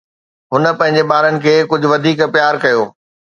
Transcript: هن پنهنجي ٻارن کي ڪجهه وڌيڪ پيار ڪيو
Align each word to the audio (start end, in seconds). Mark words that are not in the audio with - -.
هن 0.53 0.63
پنهنجي 0.79 1.03
ٻارن 1.11 1.35
کي 1.43 1.53
ڪجهه 1.69 1.91
وڌيڪ 1.91 2.19
پيار 2.33 2.53
ڪيو 2.63 2.81